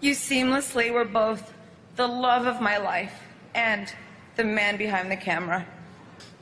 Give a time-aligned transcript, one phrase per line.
[0.00, 1.54] You seamlessly were both
[1.96, 3.14] the love of my life
[3.54, 3.90] and
[4.36, 5.66] the man behind the camera.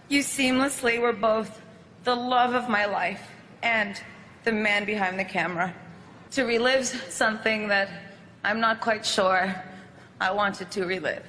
[0.08, 1.62] You seamlessly were both
[2.02, 3.22] the love of my life
[3.62, 4.00] and
[4.43, 5.72] the man behind the camera.
[6.32, 7.88] To relive something that
[8.43, 9.55] I'm not quite sure
[10.21, 11.25] I wanted to relive.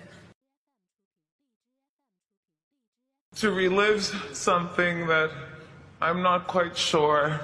[3.36, 4.04] To relive
[4.34, 5.30] something that
[6.02, 7.40] I'm not quite sure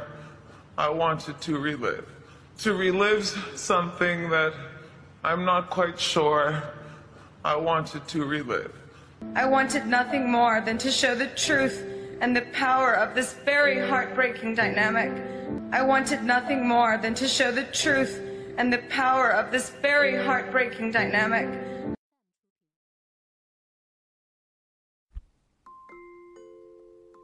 [0.77, 2.07] I wanted to relive.
[2.59, 4.53] To relive something that
[5.23, 6.63] I'm not quite sure
[7.45, 8.73] I wanted to relive.
[9.35, 11.85] I wanted nothing more than to show the truth
[12.21, 15.11] and the power of this very heartbreaking dynamic.
[15.71, 18.19] I wanted nothing more than to show the truth
[18.57, 21.47] and the power of this very heartbreaking dynamic.